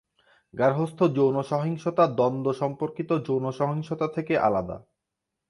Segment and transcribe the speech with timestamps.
[0.53, 4.77] গার্হস্থ্য যৌন সহিংসতা দ্বন্দ্ব-সম্পর্কিত যৌন সহিংসতা থেকে আলাদা।